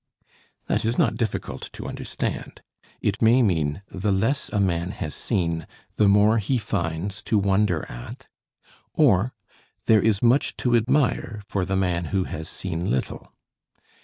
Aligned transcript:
That 0.65 0.83
is 0.83 0.97
not 0.97 1.15
difficult 1.15 1.69
to 1.73 1.85
understand. 1.85 2.63
It 3.01 3.21
may 3.21 3.43
mean, 3.43 3.83
"The 3.89 4.11
less 4.11 4.49
a 4.49 4.59
man 4.59 4.89
has 4.89 5.13
seen, 5.13 5.67
the 5.95 6.07
more 6.07 6.39
he 6.39 6.57
finds 6.57 7.21
to 7.21 7.37
wonder 7.37 7.85
at," 7.87 8.27
or, 8.95 9.31
"There 9.85 10.01
is 10.01 10.23
much 10.23 10.57
to 10.57 10.75
admire 10.75 11.43
for 11.47 11.65
the 11.65 11.75
man 11.77 12.05
who 12.05 12.23
has 12.23 12.49
seen 12.49 12.89
little." 12.89 13.31